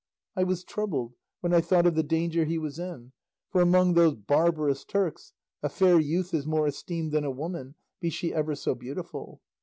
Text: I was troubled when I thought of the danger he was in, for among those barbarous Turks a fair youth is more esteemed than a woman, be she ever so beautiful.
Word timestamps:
I 0.35 0.43
was 0.45 0.63
troubled 0.63 1.13
when 1.41 1.53
I 1.53 1.61
thought 1.61 1.85
of 1.85 1.93
the 1.93 2.01
danger 2.01 2.43
he 2.43 2.57
was 2.57 2.79
in, 2.79 3.11
for 3.51 3.61
among 3.61 3.93
those 3.93 4.15
barbarous 4.15 4.83
Turks 4.83 5.31
a 5.61 5.69
fair 5.69 5.99
youth 5.99 6.33
is 6.33 6.47
more 6.47 6.65
esteemed 6.65 7.11
than 7.11 7.23
a 7.23 7.29
woman, 7.29 7.75
be 7.99 8.09
she 8.09 8.33
ever 8.33 8.55
so 8.55 8.73
beautiful. 8.73 9.41